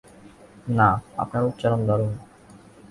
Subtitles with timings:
[0.77, 0.89] না,
[1.17, 2.11] আপনার উচ্চারণ দারুণ।